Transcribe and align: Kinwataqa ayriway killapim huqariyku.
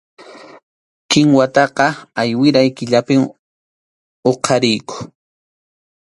Kinwataqa 1.09 1.85
ayriway 2.21 2.67
killapim 2.77 3.21
huqariyku. 4.25 4.95